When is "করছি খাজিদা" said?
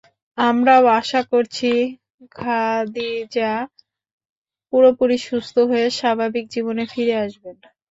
1.31-3.53